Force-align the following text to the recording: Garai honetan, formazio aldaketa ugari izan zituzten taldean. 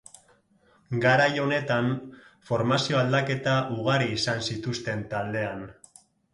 Garai 1.03 1.27
honetan, 1.43 1.91
formazio 2.49 2.99
aldaketa 3.03 3.55
ugari 3.79 4.11
izan 4.17 4.45
zituzten 4.51 5.07
taldean. 5.15 5.67